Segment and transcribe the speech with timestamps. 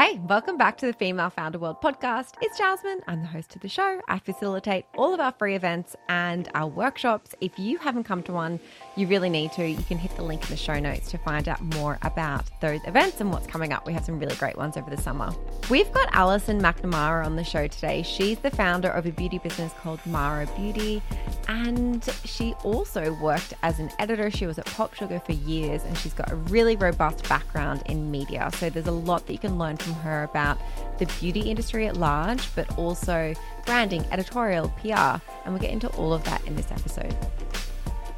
[0.00, 2.34] Hey, welcome back to the Female Founder World podcast.
[2.40, 3.00] It's Jasmine.
[3.08, 4.00] I'm the host of the show.
[4.06, 7.34] I facilitate all of our free events and our workshops.
[7.40, 8.60] If you haven't come to one,
[8.94, 9.66] you really need to.
[9.66, 12.78] You can hit the link in the show notes to find out more about those
[12.86, 13.86] events and what's coming up.
[13.86, 15.34] We have some really great ones over the summer.
[15.68, 18.04] We've got Allison McNamara on the show today.
[18.04, 21.02] She's the founder of a beauty business called Mara Beauty,
[21.48, 24.30] and she also worked as an editor.
[24.30, 28.12] She was at Pop Sugar for years, and she's got a really robust background in
[28.12, 28.48] media.
[28.58, 30.58] So there's a lot that you can learn from her about
[30.98, 33.34] the beauty industry at large, but also
[33.64, 37.14] branding, editorial, PR, and we'll get into all of that in this episode.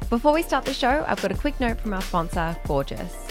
[0.09, 3.30] Before we start the show, I've got a quick note from our sponsor, Gorgias.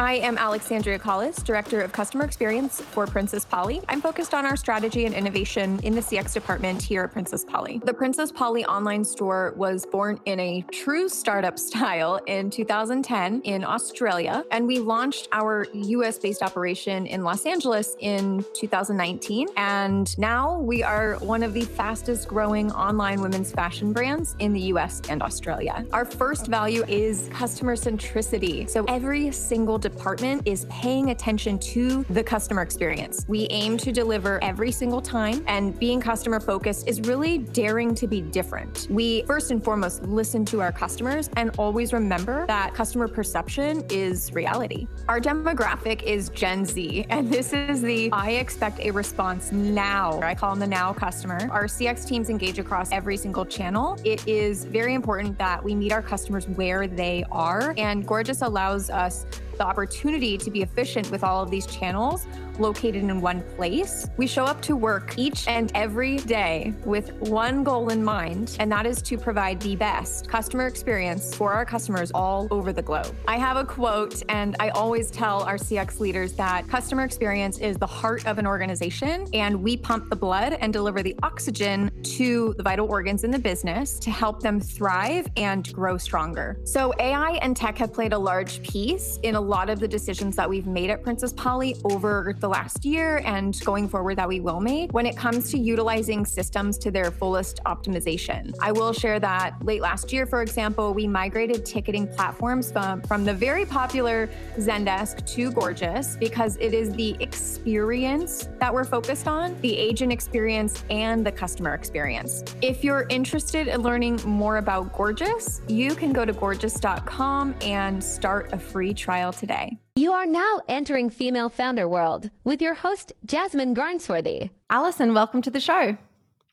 [0.00, 3.82] I am Alexandria Collis, Director of Customer Experience for Princess Polly.
[3.86, 7.82] I'm focused on our strategy and innovation in the CX department here at Princess Polly.
[7.84, 13.62] The Princess Polly online store was born in a true startup style in 2010 in
[13.62, 19.48] Australia, and we launched our US based operation in Los Angeles in 2019.
[19.58, 24.62] And now we are one of the fastest growing online women's fashion brands in the
[24.72, 25.84] US and Australia.
[25.92, 28.66] Our first value is customer centricity.
[28.66, 33.24] So every single department is paying attention to the customer experience.
[33.28, 38.06] We aim to deliver every single time, and being customer focused is really daring to
[38.06, 38.86] be different.
[38.90, 44.32] We first and foremost listen to our customers and always remember that customer perception is
[44.32, 44.86] reality.
[45.08, 50.20] Our demographic is Gen Z, and this is the I expect a response now.
[50.22, 51.48] I call them the now customer.
[51.50, 53.98] Our CX teams engage across every single channel.
[54.04, 58.90] It is very important that we meet our customers where they are, and Gorgias allows
[58.90, 59.26] us
[59.60, 62.26] the opportunity to be efficient with all of these channels
[62.58, 64.08] located in one place.
[64.16, 68.70] We show up to work each and every day with one goal in mind, and
[68.72, 73.14] that is to provide the best customer experience for our customers all over the globe.
[73.28, 77.76] I have a quote, and I always tell our CX leaders that customer experience is
[77.76, 82.54] the heart of an organization, and we pump the blood and deliver the oxygen to
[82.56, 86.58] the vital organs in the business to help them thrive and grow stronger.
[86.64, 90.36] So, AI and tech have played a large piece in a lot of the decisions
[90.36, 94.40] that we've made at Princess Polly over the last year and going forward that we
[94.40, 98.54] will make when it comes to utilizing systems to their fullest optimization.
[98.60, 103.24] I will share that late last year, for example, we migrated ticketing platforms from, from
[103.24, 109.58] the very popular Zendesk to Gorgias because it is the experience that we're focused on,
[109.60, 112.44] the agent experience and the customer experience.
[112.62, 118.52] If you're interested in learning more about Gorgias, you can go to gorgias.com and start
[118.52, 119.78] a free trial today.
[120.00, 124.48] You are now entering Female Founder World with your host, Jasmine Garnsworthy.
[124.70, 125.94] Allison, welcome to the show.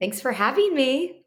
[0.02, 1.24] Thanks for having me.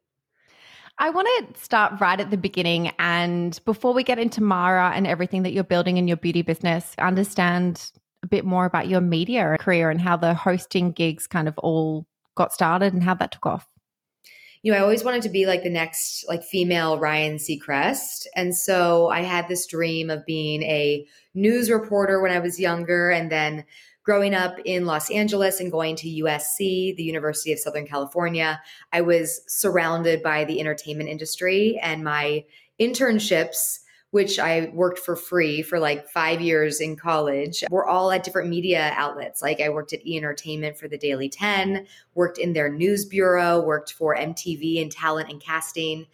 [0.99, 2.93] I want to start right at the beginning.
[2.99, 6.95] And before we get into Mara and everything that you're building in your beauty business,
[6.99, 7.91] understand
[8.23, 12.07] a bit more about your media career and how the hosting gigs kind of all
[12.35, 13.67] got started and how that took off
[14.63, 18.27] you know, I always wanted to be like the next like female Ryan Seacrest.
[18.37, 23.11] And so I had this dream of being a news reporter when I was younger
[23.11, 23.65] and then
[24.03, 28.61] growing up in Los Angeles and going to USC, the University of Southern California,
[28.93, 32.45] I was surrounded by the entertainment industry and my
[32.81, 33.79] internships
[34.11, 38.49] which I worked for free for like five years in college, were all at different
[38.49, 39.41] media outlets.
[39.41, 43.61] Like I worked at E Entertainment for the Daily 10, worked in their news bureau,
[43.61, 46.07] worked for MTV and talent and casting,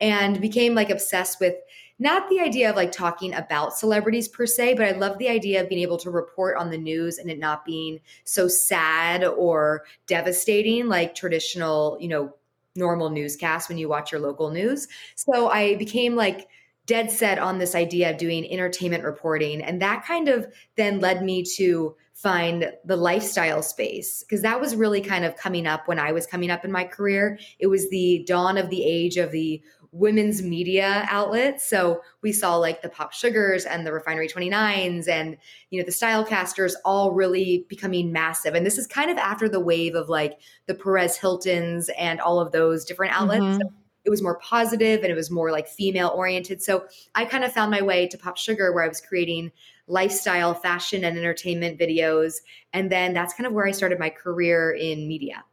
[0.00, 1.54] and became like obsessed with
[2.00, 5.62] not the idea of like talking about celebrities per se, but I love the idea
[5.62, 9.84] of being able to report on the news and it not being so sad or
[10.08, 12.34] devastating like traditional, you know,
[12.74, 14.88] normal newscasts when you watch your local news.
[15.14, 16.48] So I became like
[16.86, 19.62] dead set on this idea of doing entertainment reporting.
[19.62, 20.46] And that kind of
[20.76, 25.66] then led me to find the lifestyle space because that was really kind of coming
[25.66, 27.38] up when I was coming up in my career.
[27.58, 29.62] It was the dawn of the age of the
[29.94, 31.68] women's media outlets.
[31.68, 35.36] So we saw like the Pop Sugars and the Refinery 29s and
[35.70, 38.54] you know the Stylecasters all really becoming massive.
[38.54, 42.40] And this is kind of after the wave of like the Perez Hiltons and all
[42.40, 43.44] of those different outlets.
[43.44, 43.60] Mm-hmm.
[43.60, 43.72] So
[44.04, 46.62] it was more positive and it was more like female oriented.
[46.62, 46.84] So
[47.14, 49.50] I kind of found my way to Pop Sugar where I was creating
[49.86, 52.34] lifestyle, fashion, and entertainment videos.
[52.72, 55.44] And then that's kind of where I started my career in media.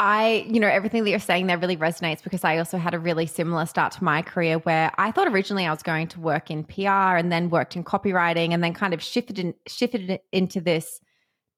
[0.00, 3.00] I, you know, everything that you're saying there really resonates because I also had a
[3.00, 6.52] really similar start to my career where I thought originally I was going to work
[6.52, 10.60] in PR and then worked in copywriting and then kind of shifted in, shifted into
[10.60, 11.00] this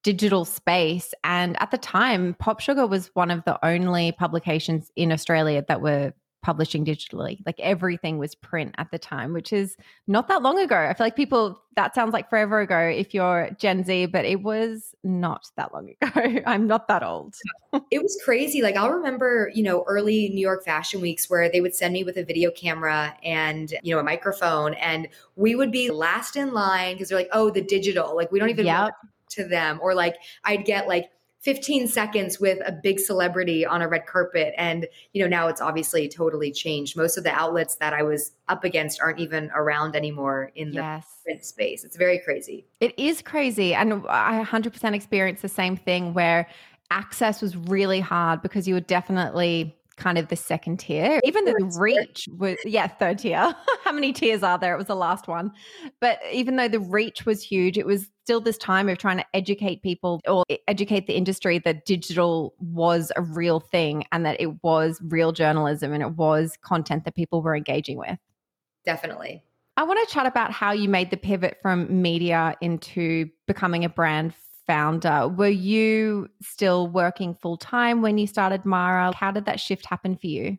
[0.02, 1.12] digital space.
[1.24, 5.82] And at the time, Pop Sugar was one of the only publications in Australia that
[5.82, 6.12] were
[6.42, 7.38] publishing digitally.
[7.44, 9.76] Like everything was print at the time, which is
[10.06, 10.76] not that long ago.
[10.76, 14.42] I feel like people, that sounds like forever ago if you're Gen Z, but it
[14.42, 16.40] was not that long ago.
[16.46, 17.34] I'm not that old.
[17.90, 18.62] it was crazy.
[18.62, 22.04] Like I'll remember, you know, early New York fashion weeks where they would send me
[22.04, 26.52] with a video camera and, you know, a microphone and we would be last in
[26.52, 28.16] line because they're like, oh, the digital.
[28.16, 28.92] Like we don't even yep.
[29.30, 29.78] To them.
[29.82, 31.10] Or like I'd get like
[31.40, 34.52] 15 seconds with a big celebrity on a red carpet.
[34.58, 36.96] And, you know, now it's obviously totally changed.
[36.96, 40.76] Most of the outlets that I was up against aren't even around anymore in the
[40.76, 41.06] yes.
[41.24, 41.82] print space.
[41.82, 42.66] It's very crazy.
[42.80, 43.72] It is crazy.
[43.72, 46.46] And I 100% experienced the same thing where
[46.90, 51.20] access was really hard because you were definitely kind of the second tier.
[51.24, 53.54] Even though the reach was, yeah, third tier.
[53.84, 54.74] How many tiers are there?
[54.74, 55.52] It was the last one.
[56.00, 59.24] But even though the reach was huge, it was still this time of trying to
[59.34, 64.62] educate people or educate the industry that digital was a real thing and that it
[64.64, 68.18] was real journalism and it was content that people were engaging with.
[68.84, 69.42] Definitely.
[69.76, 73.88] I want to chat about how you made the pivot from media into becoming a
[73.88, 74.34] brand
[74.70, 75.26] founder.
[75.26, 79.12] Were you still working full time when you started Mara?
[79.12, 80.58] How did that shift happen for you?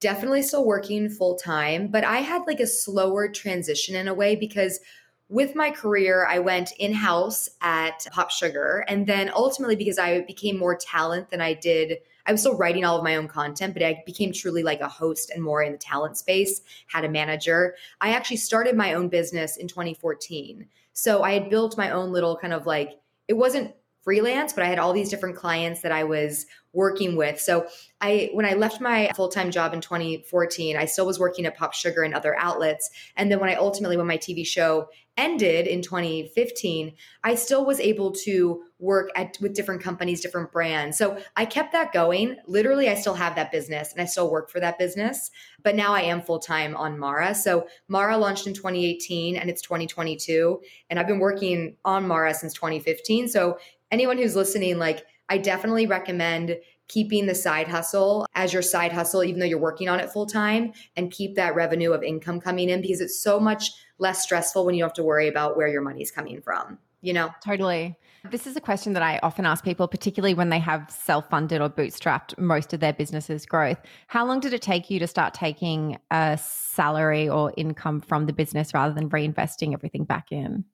[0.00, 4.34] Definitely still working full time, but I had like a slower transition in a way
[4.34, 4.80] because
[5.28, 8.86] with my career, I went in house at Pop Sugar.
[8.88, 12.86] And then ultimately, because I became more talent than I did, I was still writing
[12.86, 15.72] all of my own content, but I became truly like a host and more in
[15.72, 17.74] the talent space, had a manager.
[18.00, 20.66] I actually started my own business in 2014.
[20.94, 23.74] So I had built my own little kind of like it wasn't
[24.04, 27.40] freelance, but I had all these different clients that I was working with.
[27.40, 27.66] So
[28.00, 31.72] I when I left my full-time job in 2014, I still was working at Pop
[31.72, 32.90] Sugar and other outlets.
[33.16, 36.92] And then when I ultimately when my TV show ended in 2015,
[37.22, 40.98] I still was able to work at with different companies, different brands.
[40.98, 42.36] So I kept that going.
[42.48, 45.30] Literally, I still have that business and I still work for that business.
[45.62, 47.34] But now I am full time on Mara.
[47.34, 50.60] So Mara launched in 2018 and it's 2022.
[50.90, 53.28] And I've been working on Mara since 2015.
[53.28, 53.58] So
[53.94, 56.58] anyone who's listening, like, I definitely recommend
[56.88, 60.26] keeping the side hustle as your side hustle, even though you're working on it full
[60.26, 64.66] time, and keep that revenue of income coming in because it's so much less stressful
[64.66, 67.30] when you don't have to worry about where your money's coming from, you know?
[67.42, 67.96] Totally.
[68.30, 71.60] This is a question that I often ask people, particularly when they have self funded
[71.60, 73.78] or bootstrapped most of their business's growth.
[74.08, 78.32] How long did it take you to start taking a salary or income from the
[78.32, 80.64] business rather than reinvesting everything back in?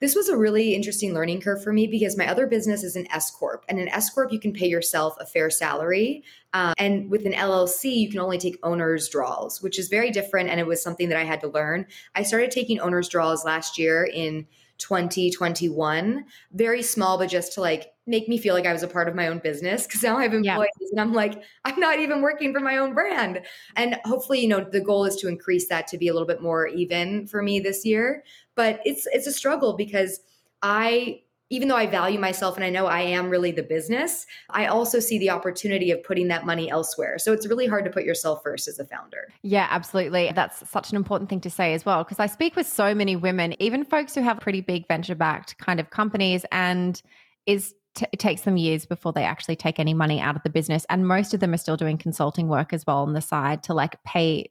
[0.00, 3.10] This was a really interesting learning curve for me because my other business is an
[3.10, 6.22] S corp, and an S corp you can pay yourself a fair salary,
[6.52, 10.50] um, and with an LLC you can only take owners draws, which is very different.
[10.50, 11.86] And it was something that I had to learn.
[12.14, 14.46] I started taking owners draws last year in
[14.78, 19.08] 2021, very small, but just to like make me feel like I was a part
[19.08, 20.88] of my own business because now I have employees yeah.
[20.90, 23.42] and I'm like, I'm not even working for my own brand.
[23.76, 26.42] And hopefully, you know, the goal is to increase that to be a little bit
[26.42, 28.24] more even for me this year
[28.58, 30.20] but it's it's a struggle because
[30.62, 34.66] I even though I value myself and I know I am really the business, I
[34.66, 37.18] also see the opportunity of putting that money elsewhere.
[37.18, 39.28] So it's really hard to put yourself first as a founder.
[39.40, 40.30] Yeah, absolutely.
[40.34, 42.04] That's such an important thing to say as well.
[42.04, 45.56] Because I speak with so many women, even folks who have pretty big venture backed
[45.56, 47.00] kind of companies, and
[47.46, 50.50] is T- it takes them years before they actually take any money out of the
[50.50, 53.62] business and most of them are still doing consulting work as well on the side
[53.64, 54.50] to like pay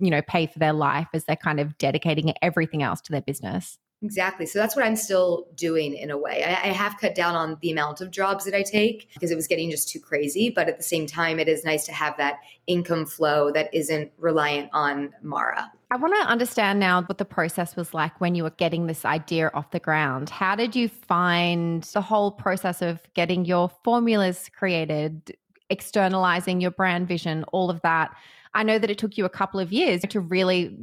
[0.00, 3.20] you know, pay for their life as they're kind of dedicating everything else to their
[3.20, 3.78] business.
[4.02, 4.46] Exactly.
[4.46, 6.42] So that's what I'm still doing in a way.
[6.42, 9.36] I, I, have cut down on the amount of jobs that I take because it
[9.36, 10.48] was getting just too crazy.
[10.48, 14.10] But at the same time, it is nice to have that income flow that isn't
[14.16, 15.70] reliant on Mara.
[15.92, 19.04] I want to understand now what the process was like when you were getting this
[19.04, 20.30] idea off the ground.
[20.30, 25.36] How did you find the whole process of getting your formulas created,
[25.68, 28.14] externalizing your brand vision, all of that?
[28.54, 30.76] I know that it took you a couple of years to really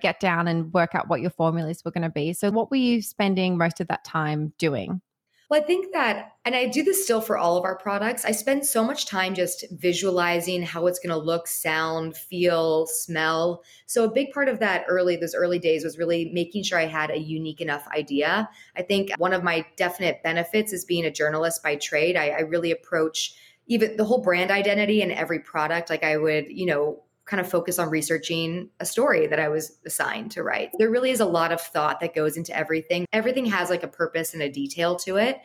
[0.00, 2.32] get down and work out what your formulas were going to be.
[2.32, 5.00] So, what were you spending most of that time doing?
[5.48, 8.32] Well, I think that, and I do this still for all of our products, I
[8.32, 13.62] spend so much time just visualizing how it's going to look, sound, feel, smell.
[13.86, 16.86] So, a big part of that early, those early days was really making sure I
[16.86, 18.50] had a unique enough idea.
[18.76, 22.16] I think one of my definite benefits is being a journalist by trade.
[22.16, 23.34] I, I really approach
[23.68, 27.48] even the whole brand identity and every product like I would, you know, kind of
[27.48, 30.70] focus on researching a story that I was assigned to write.
[30.78, 33.06] There really is a lot of thought that goes into everything.
[33.12, 35.38] Everything has like a purpose and a detail to it.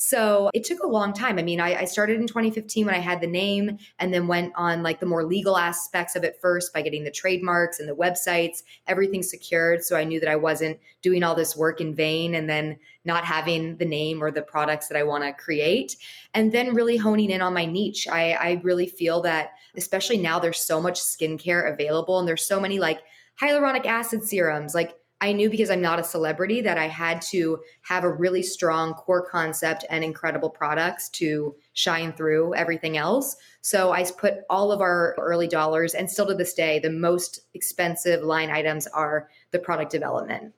[0.00, 1.40] So it took a long time.
[1.40, 4.52] I mean, I, I, started in 2015 when I had the name and then went
[4.54, 7.96] on like the more legal aspects of it first by getting the trademarks and the
[7.96, 9.82] websites, everything secured.
[9.82, 13.24] So I knew that I wasn't doing all this work in vain and then not
[13.24, 15.96] having the name or the products that I want to create.
[16.32, 18.06] And then really honing in on my niche.
[18.06, 22.60] I, I really feel that, especially now, there's so much skincare available and there's so
[22.60, 23.00] many like
[23.42, 27.58] hyaluronic acid serums, like I knew because I'm not a celebrity that I had to
[27.82, 33.36] have a really strong core concept and incredible products to shine through everything else.
[33.60, 37.40] So I put all of our early dollars, and still to this day, the most
[37.54, 40.54] expensive line items are the product development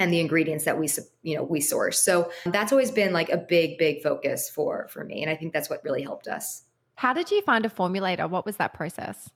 [0.00, 0.88] and the ingredients that we
[1.22, 2.02] you know we source.
[2.02, 5.52] So that's always been like a big big focus for for me, and I think
[5.52, 6.64] that's what really helped us.
[6.96, 8.28] How did you find a formulator?
[8.28, 9.30] What was that process?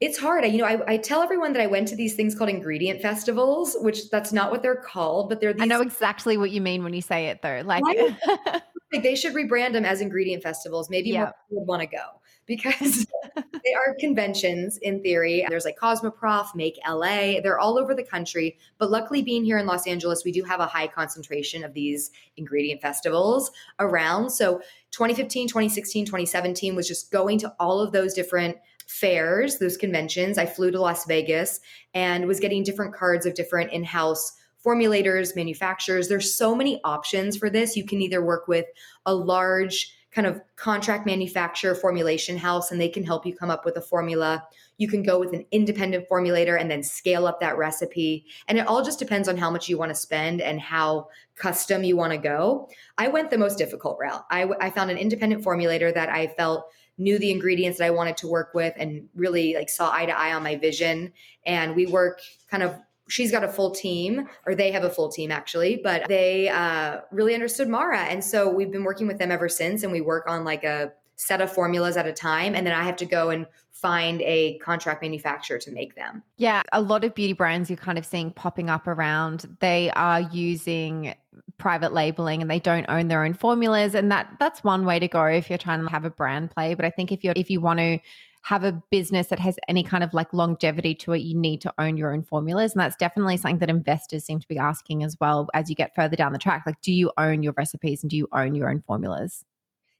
[0.00, 0.44] It's hard.
[0.44, 3.00] I, you know, I, I, tell everyone that I went to these things called ingredient
[3.00, 5.54] festivals, which that's not what they're called, but they're.
[5.54, 7.62] These, I know exactly what you mean when you say it, though.
[7.64, 7.82] Like,
[8.92, 10.90] like they should rebrand them as ingredient festivals.
[10.90, 11.20] Maybe yeah.
[11.20, 12.02] more people would want to go
[12.46, 15.46] because they are conventions in theory.
[15.48, 17.40] There's like Cosmoprof, Make LA.
[17.40, 18.58] They're all over the country.
[18.76, 22.10] But luckily, being here in Los Angeles, we do have a high concentration of these
[22.36, 24.28] ingredient festivals around.
[24.28, 24.58] So
[24.90, 30.38] 2015, 2016, 2017 was just going to all of those different fairs, those conventions.
[30.38, 31.60] I flew to Las Vegas
[31.94, 34.32] and was getting different cards of different in house
[34.64, 36.08] formulators, manufacturers.
[36.08, 37.76] There's so many options for this.
[37.76, 38.66] You can either work with
[39.04, 43.66] a large kind of contract manufacturer formulation house and they can help you come up
[43.66, 44.42] with a formula.
[44.78, 48.24] You can go with an independent formulator and then scale up that recipe.
[48.48, 51.84] And it all just depends on how much you want to spend and how custom
[51.84, 52.68] you want to go.
[52.96, 54.24] I went the most difficult route.
[54.30, 58.16] I, I found an independent formulator that I felt knew the ingredients that I wanted
[58.18, 61.12] to work with and really like saw eye to eye on my vision.
[61.44, 62.74] And we work kind of
[63.08, 66.98] she's got a full team or they have a full team actually but they uh,
[67.12, 70.24] really understood mara and so we've been working with them ever since and we work
[70.26, 73.30] on like a set of formulas at a time and then i have to go
[73.30, 73.46] and
[73.80, 76.22] find a contract manufacturer to make them.
[76.36, 80.20] Yeah a lot of beauty brands you're kind of seeing popping up around they are
[80.20, 81.14] using
[81.58, 85.08] private labeling and they don't own their own formulas and that that's one way to
[85.08, 87.50] go if you're trying to have a brand play but i think if you're if
[87.50, 87.98] you want to
[88.42, 91.72] have a business that has any kind of like longevity to it you need to
[91.78, 95.16] own your own formulas and that's definitely something that investors seem to be asking as
[95.20, 98.10] well as you get further down the track like do you own your recipes and
[98.10, 99.44] do you own your own formulas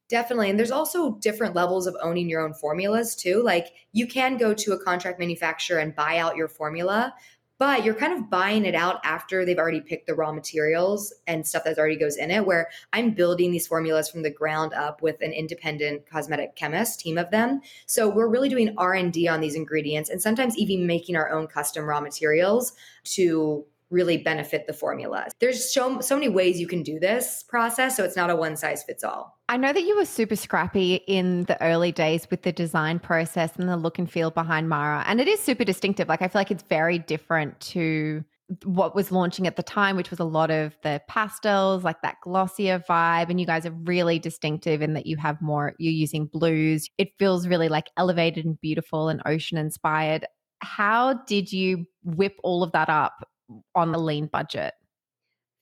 [0.09, 0.51] Definitely.
[0.51, 3.43] And there's also different levels of owning your own formulas too.
[3.43, 7.13] Like you can go to a contract manufacturer and buy out your formula,
[7.59, 11.47] but you're kind of buying it out after they've already picked the raw materials and
[11.47, 15.03] stuff that already goes in it where i'm building these formulas from the ground up
[15.03, 19.55] with an independent cosmetic chemist team of them so we're really doing r&d on these
[19.55, 22.73] ingredients and sometimes even making our own custom raw materials
[23.05, 25.29] to really benefit the formula.
[25.41, 28.57] There's so so many ways you can do this process, so it's not a one
[28.57, 29.39] size fits all.
[29.49, 33.55] I know that you were super scrappy in the early days with the design process
[33.57, 36.09] and the look and feel behind Mara, and it is super distinctive.
[36.09, 38.25] Like I feel like it's very different to
[38.65, 42.17] what was launching at the time, which was a lot of the pastels, like that
[42.23, 43.29] glossier vibe.
[43.29, 46.89] And you guys are really distinctive in that you have more, you're using blues.
[46.97, 50.27] It feels really like elevated and beautiful and ocean inspired.
[50.61, 53.29] How did you whip all of that up
[53.75, 54.75] on a lean budget?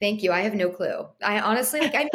[0.00, 0.32] Thank you.
[0.32, 1.06] I have no clue.
[1.22, 1.94] I honestly like.
[1.94, 2.08] I,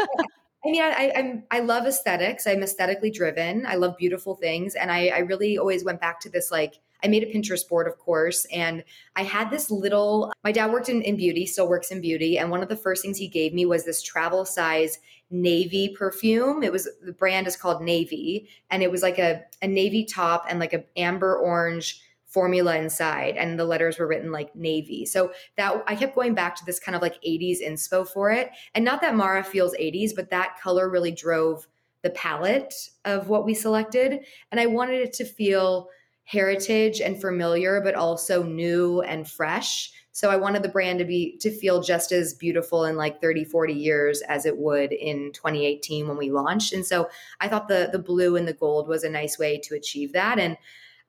[0.66, 2.46] I mean, I, I'm I love aesthetics.
[2.46, 3.66] I'm aesthetically driven.
[3.66, 7.08] I love beautiful things, and I, I really always went back to this like I
[7.08, 8.84] made a Pinterest board, of course, and
[9.16, 10.34] I had this little.
[10.44, 13.02] My dad worked in, in beauty, still works in beauty, and one of the first
[13.02, 15.00] things he gave me was this travel size
[15.32, 16.62] navy perfume.
[16.62, 20.46] It was the brand is called Navy, and it was like a a navy top
[20.50, 25.06] and like a amber orange formula inside and the letters were written like navy.
[25.06, 28.52] So that i kept going back to this kind of like 80s inspo for it.
[28.76, 31.68] And not that mara feels 80s but that color really drove
[32.02, 34.20] the palette of what we selected.
[34.52, 35.90] And i wanted it to feel
[36.24, 39.92] heritage and familiar but also new and fresh.
[40.12, 43.44] So i wanted the brand to be to feel just as beautiful in like 30
[43.44, 46.74] 40 years as it would in 2018 when we launched.
[46.74, 47.10] And so
[47.40, 50.38] i thought the the blue and the gold was a nice way to achieve that.
[50.38, 50.58] And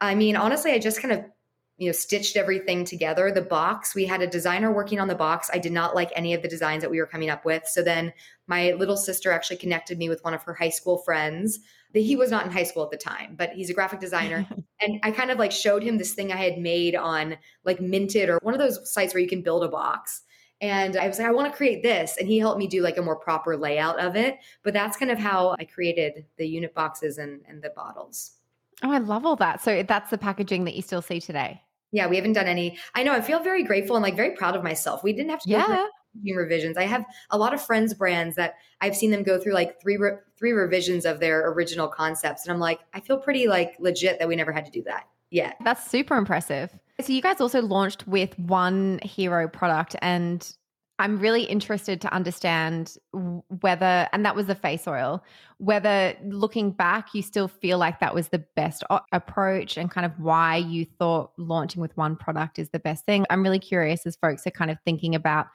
[0.01, 1.25] I mean, honestly, I just kind of
[1.81, 5.51] you know stitched everything together the box we had a designer working on the box
[5.53, 7.83] i did not like any of the designs that we were coming up with so
[7.83, 8.13] then
[8.47, 11.59] my little sister actually connected me with one of her high school friends
[11.95, 14.47] he was not in high school at the time but he's a graphic designer
[14.83, 18.29] and i kind of like showed him this thing i had made on like minted
[18.29, 20.23] or one of those sites where you can build a box
[20.63, 22.19] and I was like, I want to create this.
[22.19, 24.37] And he helped me do like a more proper layout of it.
[24.63, 28.33] But that's kind of how I created the unit boxes and, and the bottles.
[28.83, 29.63] Oh, I love all that.
[29.63, 31.63] So that's the packaging that you still see today.
[31.93, 32.79] Yeah, we haven't done any.
[32.95, 33.13] I know.
[33.13, 35.03] I feel very grateful and like very proud of myself.
[35.03, 35.51] We didn't have to.
[35.51, 35.87] Yeah.
[36.35, 36.77] revisions.
[36.77, 39.97] I have a lot of friends brands that I've seen them go through like three
[39.97, 44.19] re- three revisions of their original concepts and I'm like I feel pretty like legit
[44.19, 45.05] that we never had to do that.
[45.31, 45.53] Yeah.
[45.65, 46.77] That's super impressive.
[47.01, 50.53] So you guys also launched with one hero product and
[51.01, 55.25] I'm really interested to understand whether, and that was the face oil,
[55.57, 60.13] whether looking back, you still feel like that was the best approach and kind of
[60.19, 63.25] why you thought launching with one product is the best thing.
[63.31, 65.47] I'm really curious as folks are kind of thinking about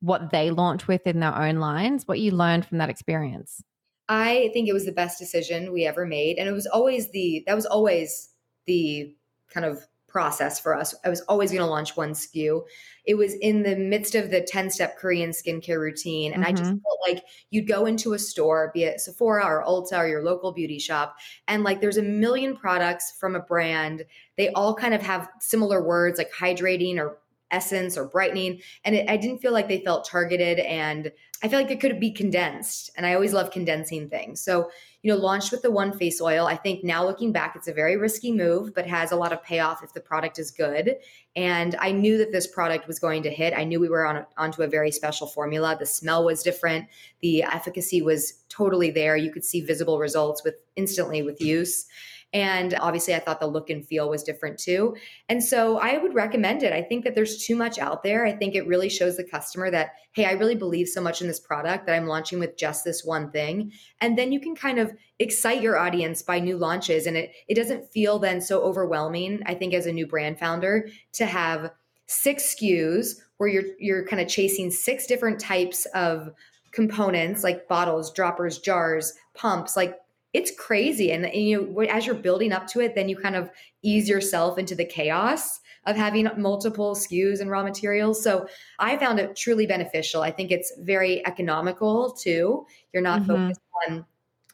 [0.00, 3.62] what they launch with in their own lines, what you learned from that experience.
[4.08, 6.38] I think it was the best decision we ever made.
[6.38, 8.30] And it was always the, that was always
[8.66, 9.14] the
[9.52, 10.94] kind of process for us.
[11.04, 12.62] I was always going to launch one SKU.
[13.06, 16.32] It was in the midst of the 10 step Korean skincare routine.
[16.32, 16.50] And mm-hmm.
[16.50, 16.82] I just mm-hmm.
[16.82, 20.52] felt like you'd go into a store, be it Sephora or Ulta or your local
[20.52, 21.16] beauty shop,
[21.48, 24.04] and like there's a million products from a brand.
[24.36, 27.18] They all kind of have similar words like hydrating or
[27.50, 28.60] essence or brightening.
[28.84, 31.10] And it, I didn't feel like they felt targeted and
[31.42, 32.90] I feel like it could be condensed.
[32.96, 34.40] And I always love condensing things.
[34.40, 34.70] So,
[35.02, 36.46] you know, launched with the one face oil.
[36.46, 39.42] I think now looking back, it's a very risky move, but has a lot of
[39.42, 40.96] payoff if the product is good.
[41.36, 43.54] And I knew that this product was going to hit.
[43.56, 45.76] I knew we were on a, onto a very special formula.
[45.78, 46.86] The smell was different.
[47.22, 49.16] The efficacy was totally there.
[49.16, 51.86] You could see visible results with instantly with use.
[52.32, 54.96] And obviously, I thought the look and feel was different too.
[55.28, 56.72] And so I would recommend it.
[56.72, 58.24] I think that there's too much out there.
[58.24, 61.26] I think it really shows the customer that, hey, I really believe so much in
[61.26, 63.72] this product that I'm launching with just this one thing.
[64.00, 67.06] And then you can kind of excite your audience by new launches.
[67.06, 70.88] And it, it doesn't feel then so overwhelming, I think, as a new brand founder
[71.14, 71.72] to have
[72.06, 76.30] six SKUs where you're you're kind of chasing six different types of
[76.72, 79.96] components like bottles, droppers, jars, pumps, like
[80.32, 81.10] it's crazy.
[81.12, 83.50] And, and you know as you're building up to it then you kind of
[83.82, 88.22] ease yourself into the chaos of having multiple SKUs and raw materials.
[88.22, 88.46] So
[88.78, 90.22] i found it truly beneficial.
[90.22, 92.66] I think it's very economical too.
[92.92, 93.48] You're not mm-hmm.
[93.48, 94.04] focused on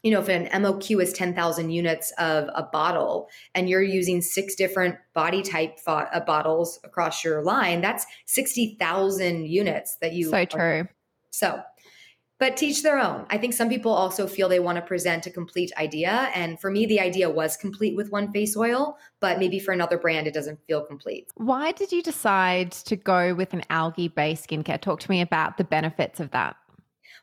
[0.03, 4.55] you know if an moq is 10,000 units of a bottle and you're using six
[4.55, 10.45] different body type fo- uh, bottles across your line that's 60,000 units that you so
[10.45, 10.87] true.
[11.31, 11.61] So
[12.39, 13.27] but teach their own.
[13.31, 16.31] I think some people also feel they want to present a complete idea.
[16.35, 19.99] And for me, the idea was complete with one face oil, but maybe for another
[19.99, 21.31] brand, it doesn't feel complete.
[21.37, 24.81] Why did you decide to go with an algae based skincare?
[24.81, 26.57] Talk to me about the benefits of that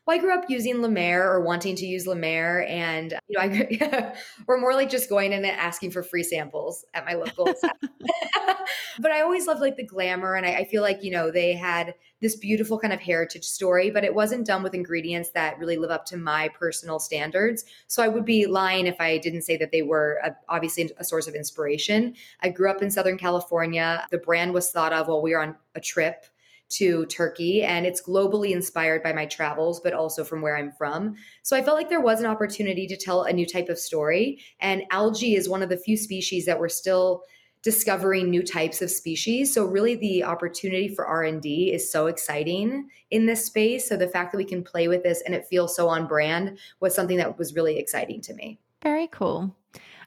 [0.06, 3.38] well, I grew up using La Mer or wanting to use La Mer, and you
[3.38, 4.14] know, I
[4.46, 7.46] or more like just going in and asking for free samples at my local.
[8.98, 11.54] but I always loved like the glamour, and I, I, feel like you know they
[11.54, 15.76] had this beautiful kind of heritage story, but it wasn't done with ingredients that really
[15.76, 17.64] live up to my personal standards.
[17.86, 21.04] So I would be lying if I didn't say that they were a, obviously a
[21.04, 22.14] source of inspiration.
[22.40, 24.06] I grew up in Southern California.
[24.10, 26.26] The brand was thought of while we were on a trip
[26.70, 31.14] to Turkey and it's globally inspired by my travels, but also from where I'm from.
[31.42, 34.40] So I felt like there was an opportunity to tell a new type of story.
[34.60, 37.22] And algae is one of the few species that we're still
[37.64, 43.24] discovering new types of species so really the opportunity for r&d is so exciting in
[43.24, 45.88] this space so the fact that we can play with this and it feels so
[45.88, 49.56] on brand was something that was really exciting to me very cool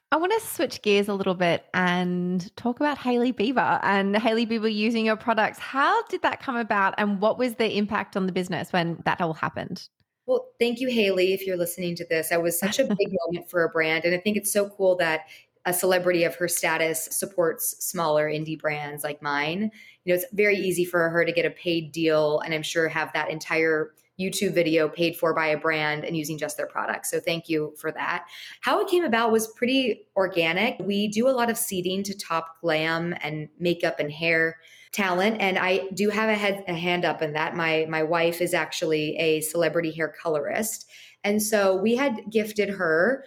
[0.10, 4.46] I want to switch gears a little bit and talk about Hailey Bieber and Hailey
[4.46, 5.60] Bieber using your products.
[5.60, 9.20] How did that come about and what was the impact on the business when that
[9.20, 9.89] all happened?
[10.26, 12.30] Well, thank you, Hailey, if you're listening to this.
[12.30, 14.06] That was such a big moment for a brand.
[14.06, 15.28] And I think it's so cool that
[15.65, 19.70] a celebrity of her status supports smaller indie brands like mine.
[20.06, 22.88] You know, it's very easy for her to get a paid deal and I'm sure
[22.88, 27.12] have that entire YouTube video paid for by a brand and using just their products.
[27.12, 28.25] So thank you for that.
[28.62, 30.80] How it came about was pretty organic.
[30.80, 34.58] We do a lot of seeding to top glam and makeup and hair
[34.93, 37.56] talent and I do have a head a hand up in that.
[37.56, 40.89] My my wife is actually a celebrity hair colorist.
[41.23, 43.23] And so we had gifted her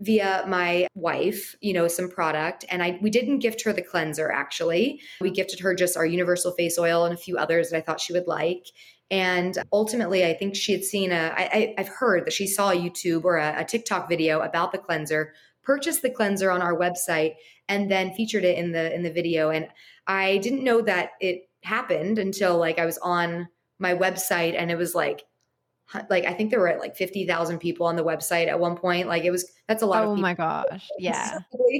[0.00, 2.64] via my wife, you know, some product.
[2.68, 5.00] And I we didn't gift her the cleanser actually.
[5.20, 8.00] We gifted her just our universal face oil and a few others that I thought
[8.00, 8.66] she would like.
[9.10, 11.32] And ultimately, I think she had seen a.
[11.36, 14.78] I, I've heard that she saw a YouTube or a, a TikTok video about the
[14.78, 17.34] cleanser, purchased the cleanser on our website,
[17.68, 19.50] and then featured it in the in the video.
[19.50, 19.68] And
[20.06, 24.78] I didn't know that it happened until like I was on my website and it
[24.78, 25.24] was like
[26.10, 29.08] like I think there were at like 50,000 people on the website at one point.
[29.08, 30.88] Like it was, that's a lot oh of Oh my gosh.
[30.98, 31.38] Yeah.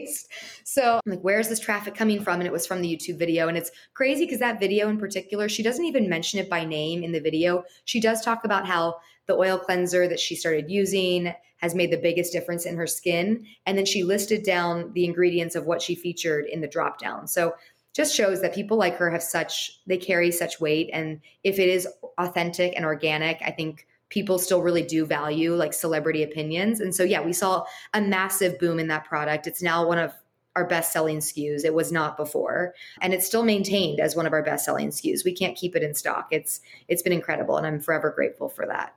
[0.65, 2.41] so I'm like, where's this traffic coming from?
[2.41, 3.49] And it was from the YouTube video.
[3.49, 7.03] And it's crazy because that video in particular, she doesn't even mention it by name
[7.03, 7.65] in the video.
[7.85, 8.97] She does talk about how
[9.27, 13.47] the oil cleanser that she started using has made the biggest difference in her skin.
[13.65, 17.27] And then she listed down the ingredients of what she featured in the drop down.
[17.27, 17.55] So
[17.95, 21.69] just shows that people like her have such they carry such weight and if it
[21.69, 26.95] is authentic and organic i think people still really do value like celebrity opinions and
[26.95, 30.15] so yeah we saw a massive boom in that product it's now one of
[30.57, 31.65] our best selling SKUs.
[31.65, 32.75] It was not before.
[33.01, 35.25] And it's still maintained as one of our best selling SKUs.
[35.25, 36.29] We can't keep it in stock.
[36.31, 38.95] It's it's been incredible and I'm forever grateful for that.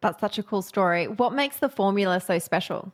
[0.00, 1.06] That's such a cool story.
[1.06, 2.90] What makes the formula so special?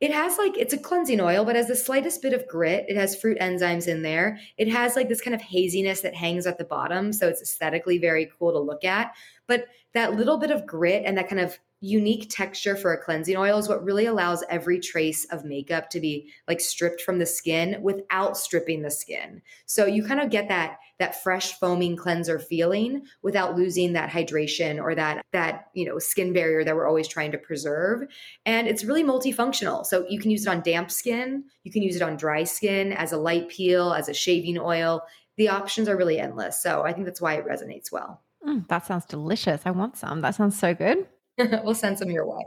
[0.00, 2.86] It has like it's a cleansing oil, but has the slightest bit of grit.
[2.88, 4.38] It has fruit enzymes in there.
[4.56, 7.98] It has like this kind of haziness that hangs at the bottom, so it's aesthetically
[7.98, 9.14] very cool to look at.
[9.46, 13.36] But that little bit of grit and that kind of unique texture for a cleansing
[13.36, 17.26] oil is what really allows every trace of makeup to be like stripped from the
[17.26, 19.40] skin without stripping the skin.
[19.66, 24.82] So you kind of get that that fresh foaming cleanser feeling without losing that hydration
[24.82, 28.02] or that that, you know, skin barrier that we're always trying to preserve.
[28.44, 29.86] And it's really multifunctional.
[29.86, 32.92] So you can use it on damp skin, you can use it on dry skin
[32.92, 35.02] as a light peel, as a shaving oil.
[35.36, 36.60] The options are really endless.
[36.60, 38.22] So I think that's why it resonates well.
[38.44, 39.62] Mm, that sounds delicious.
[39.64, 40.20] I want some.
[40.20, 41.06] That sounds so good.
[41.64, 42.44] we'll send some your way.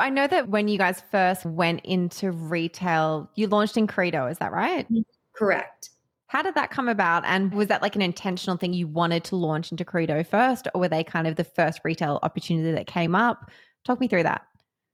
[0.00, 4.38] I know that when you guys first went into retail, you launched in Credo, is
[4.38, 4.84] that right?
[4.86, 5.00] Mm-hmm.
[5.34, 5.90] Correct.
[6.26, 7.24] How did that come about?
[7.26, 10.80] And was that like an intentional thing you wanted to launch into Credo first, or
[10.80, 13.50] were they kind of the first retail opportunity that came up?
[13.84, 14.42] Talk me through that.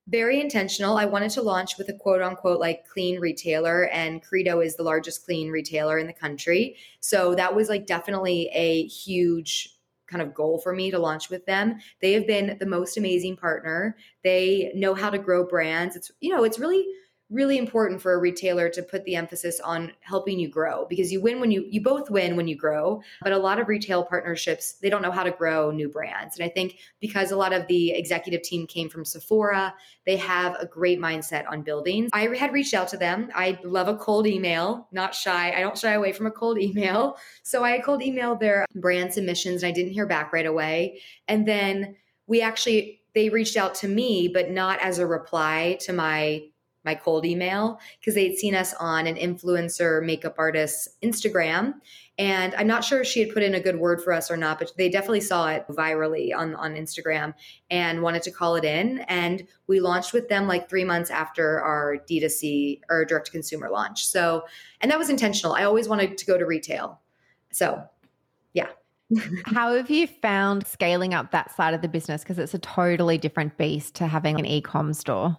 [0.09, 0.96] Very intentional.
[0.96, 4.83] I wanted to launch with a quote unquote like clean retailer, and Credo is the
[4.83, 6.76] largest clean retailer in the country.
[7.00, 9.78] So that was like definitely a huge
[10.09, 11.79] kind of goal for me to launch with them.
[12.01, 13.97] They have been the most amazing partner.
[14.25, 15.97] They know how to grow brands.
[15.97, 16.87] It's you know, it's really
[17.31, 21.21] really important for a retailer to put the emphasis on helping you grow because you
[21.21, 24.75] win when you you both win when you grow but a lot of retail partnerships
[24.75, 26.38] they don't know how to grow new brands.
[26.38, 29.75] And i think because a lot of the executive team came from sephora
[30.07, 33.31] they have a great mindset on building i had reached out to them.
[33.35, 35.53] I love a cold email not shy.
[35.53, 37.17] I don't shy away from a cold email.
[37.43, 41.01] So i cold emailed their brand submissions and i didn't hear back right away.
[41.27, 45.93] And then we actually they reached out to me but not as a reply to
[45.93, 46.43] my
[46.85, 51.75] my cold email because they'd seen us on an influencer makeup artist's Instagram.
[52.19, 54.37] And I'm not sure if she had put in a good word for us or
[54.37, 57.35] not, but they definitely saw it virally on, on Instagram
[57.71, 59.01] and wanted to call it in.
[59.01, 63.71] And we launched with them like three months after our D2C or direct to consumer
[63.71, 64.07] launch.
[64.07, 64.45] So,
[64.81, 65.53] and that was intentional.
[65.53, 67.01] I always wanted to go to retail.
[67.53, 67.85] So,
[68.53, 68.69] yeah.
[69.47, 72.23] How have you found scaling up that side of the business?
[72.23, 75.37] Because it's a totally different beast to having an e com store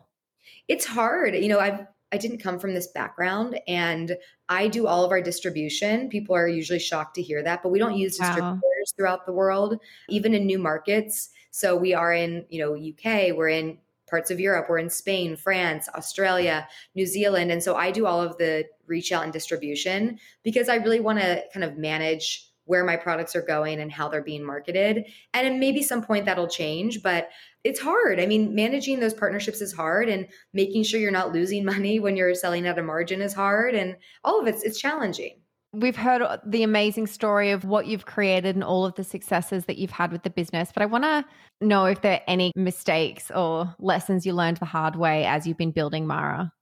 [0.67, 1.35] it's hard.
[1.35, 5.21] You know, I've I didn't come from this background and I do all of our
[5.21, 6.09] distribution.
[6.09, 8.85] People are usually shocked to hear that, but we don't use distributors wow.
[8.97, 9.77] throughout the world,
[10.09, 11.29] even in new markets.
[11.51, 13.77] So we are in, you know, UK, we're in
[14.09, 17.51] parts of Europe, we're in Spain, France, Australia, New Zealand.
[17.51, 21.19] And so I do all of the reach out and distribution because I really want
[21.19, 25.07] to kind of manage where my products are going and how they're being marketed.
[25.33, 27.29] And maybe some point that'll change, but
[27.63, 28.19] it's hard.
[28.19, 32.15] I mean, managing those partnerships is hard and making sure you're not losing money when
[32.15, 35.41] you're selling at a margin is hard and all of it's it's challenging.
[35.73, 39.79] We've heard the amazing story of what you've created and all of the successes that
[39.79, 41.25] you've had with the business, but I want to
[41.61, 45.57] know if there are any mistakes or lessons you learned the hard way as you've
[45.57, 46.53] been building Mara.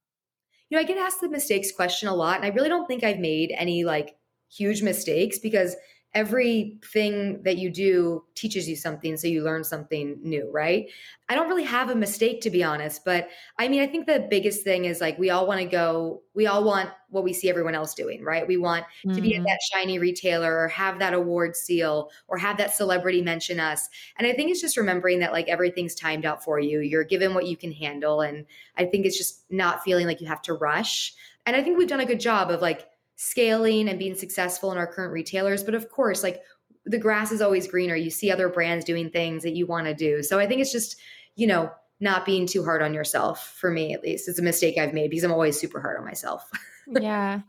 [0.69, 3.03] You know, I get asked the mistakes question a lot, and I really don't think
[3.03, 4.17] I've made any like
[4.49, 5.75] huge mistakes because
[6.17, 10.89] everything that you do teaches you something so you learn something new right
[11.29, 14.25] i don't really have a mistake to be honest but i mean i think the
[14.27, 17.51] biggest thing is like we all want to go we all want what we see
[17.51, 19.15] everyone else doing right we want mm-hmm.
[19.15, 19.45] to be at mm-hmm.
[19.45, 24.25] that shiny retailer or have that award seal or have that celebrity mention us and
[24.25, 27.45] i think it's just remembering that like everything's timed out for you you're given what
[27.45, 28.43] you can handle and
[28.75, 31.13] i think it's just not feeling like you have to rush
[31.45, 34.77] and i think we've done a good job of like scaling and being successful in
[34.77, 35.63] our current retailers.
[35.63, 36.41] But of course, like
[36.85, 37.95] the grass is always greener.
[37.95, 40.23] You see other brands doing things that you want to do.
[40.23, 40.97] So I think it's just,
[41.35, 44.29] you know, not being too hard on yourself for me at least.
[44.29, 46.49] It's a mistake I've made because I'm always super hard on myself.
[46.87, 47.41] yeah.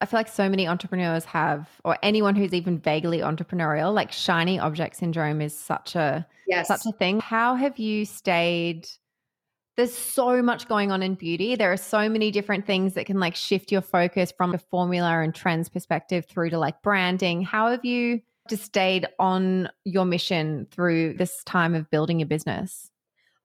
[0.00, 4.60] I feel like so many entrepreneurs have, or anyone who's even vaguely entrepreneurial, like shiny
[4.60, 6.68] object syndrome is such a yes.
[6.68, 7.18] such a thing.
[7.18, 8.86] How have you stayed
[9.78, 11.54] there's so much going on in beauty.
[11.54, 15.20] There are so many different things that can like shift your focus from a formula
[15.20, 17.42] and trends perspective through to like branding.
[17.42, 22.90] How have you just stayed on your mission through this time of building a business?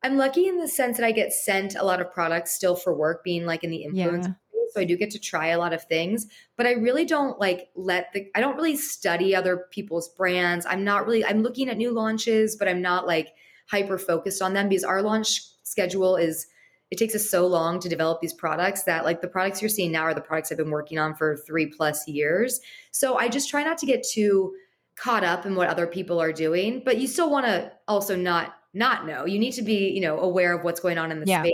[0.02, 2.96] I'm lucky in the sense that I get sent a lot of products still for
[2.96, 4.26] work, being like in the influence.
[4.26, 4.34] Yeah.
[4.72, 6.26] So I do get to try a lot of things,
[6.58, 10.66] but I really don't like let the, I don't really study other people's brands.
[10.68, 13.36] I'm not really, I'm looking at new launches, but I'm not like
[13.70, 16.48] hyper focused on them because our launch schedule is
[16.92, 19.92] it takes us so long to develop these products that like the products you're seeing
[19.92, 22.62] now are the products I've been working on for three plus years.
[22.92, 24.54] So I just try not to get too
[24.96, 28.56] caught up in what other people are doing, but you still want to also not
[28.76, 29.26] not know.
[29.26, 31.42] You need to be, you know, aware of what's going on in the yeah.
[31.42, 31.54] space.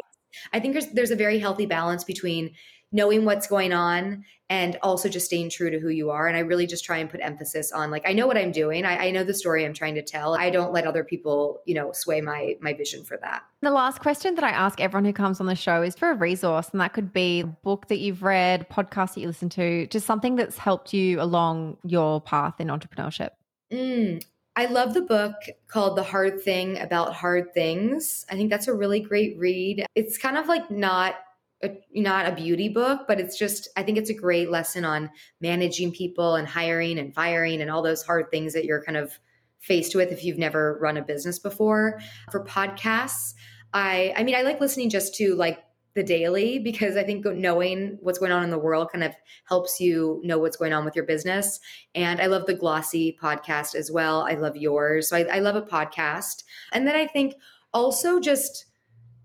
[0.53, 2.51] I think there's there's a very healthy balance between
[2.91, 6.27] knowing what's going on and also just staying true to who you are.
[6.27, 8.83] And I really just try and put emphasis on like I know what I'm doing.
[8.83, 10.35] I, I, know the story I'm trying to tell.
[10.35, 13.43] I don't let other people, you know, sway my my vision for that.
[13.61, 16.15] The last question that I ask everyone who comes on the show is for a
[16.15, 19.85] resource, and that could be a book that you've read, podcast that you listen to,
[19.87, 23.29] just something that's helped you along your path in entrepreneurship.
[23.71, 24.23] Mm,
[24.55, 25.35] I love the book
[25.67, 28.25] called The Hard Thing About Hard Things.
[28.31, 29.85] I think that's a really great read.
[29.95, 31.15] It's kind of like not
[31.63, 35.09] a, not a beauty book, but it's just, I think it's a great lesson on
[35.41, 39.19] managing people and hiring and firing and all those hard things that you're kind of
[39.59, 41.99] faced with if you've never run a business before.
[42.31, 43.33] For podcasts,
[43.73, 45.59] I, I mean, I like listening just to like
[45.95, 49.13] the daily because I think knowing what's going on in the world kind of
[49.45, 51.59] helps you know what's going on with your business.
[51.93, 54.21] And I love the Glossy podcast as well.
[54.21, 55.09] I love yours.
[55.09, 56.43] So I, I love a podcast.
[56.71, 57.33] And then I think
[57.73, 58.67] also just,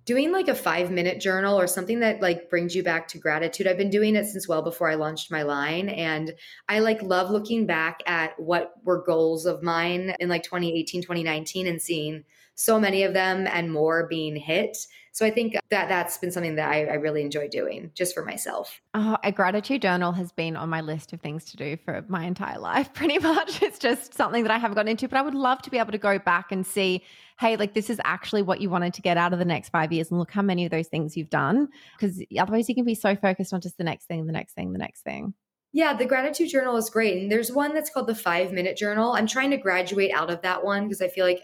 [0.04, 3.66] doing like a five minute journal or something that like brings you back to gratitude.
[3.66, 6.32] I've been doing it since well before i launched my line and
[6.68, 11.66] i like love looking back at what were goals of mine in like 2018 2019
[11.66, 14.76] and seeing so many of them and more being hit
[15.14, 18.24] so I think that that's been something that I, I really enjoy doing just for
[18.24, 18.80] myself.
[18.94, 22.24] Oh, a gratitude journal has been on my list of things to do for my
[22.24, 23.62] entire life, pretty much.
[23.62, 25.92] It's just something that I haven't gotten into, but I would love to be able
[25.92, 27.04] to go back and see,
[27.38, 29.92] hey, like this is actually what you wanted to get out of the next five
[29.92, 31.68] years and look how many of those things you've done.
[31.96, 34.72] Because otherwise you can be so focused on just the next thing, the next thing,
[34.72, 35.32] the next thing.
[35.72, 37.22] Yeah, the gratitude journal is great.
[37.22, 39.12] And there's one that's called the five minute journal.
[39.12, 41.42] I'm trying to graduate out of that one because I feel like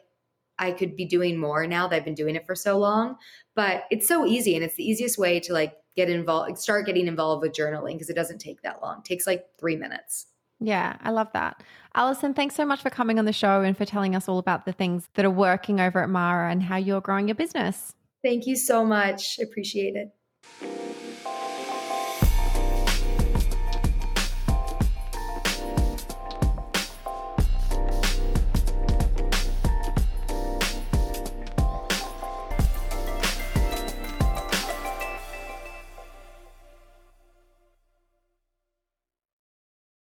[0.61, 3.17] I could be doing more now that I've been doing it for so long.
[3.57, 7.09] But it's so easy and it's the easiest way to like get involved, start getting
[7.09, 8.99] involved with journaling because it doesn't take that long.
[8.99, 10.27] It takes like three minutes.
[10.61, 11.63] Yeah, I love that.
[11.95, 14.67] Allison, thanks so much for coming on the show and for telling us all about
[14.67, 17.95] the things that are working over at Mara and how you're growing your business.
[18.23, 19.39] Thank you so much.
[19.39, 20.80] Appreciate it.